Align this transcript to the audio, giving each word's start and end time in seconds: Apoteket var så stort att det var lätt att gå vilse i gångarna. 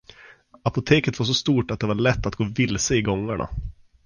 Apoteket 0.63 1.19
var 1.19 1.25
så 1.25 1.33
stort 1.33 1.71
att 1.71 1.79
det 1.79 1.87
var 1.87 1.95
lätt 1.95 2.25
att 2.25 2.35
gå 2.35 2.43
vilse 2.55 2.95
i 2.95 3.01
gångarna. 3.01 3.49